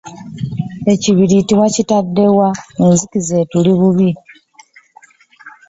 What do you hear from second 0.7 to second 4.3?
Ekibiriiti wakitadde wa? Enzikiza etuli bubi.